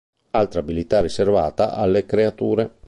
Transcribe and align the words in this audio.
Altra 0.31 0.61
abilità 0.61 0.99
riservata 1.01 1.75
alle 1.75 2.07
creature. 2.07 2.71